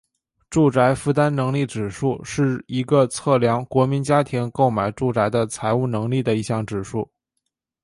[0.49, 7.07] 住宅负担能力指数是一个测量国民家庭购买住宅的财务能力的一项指数。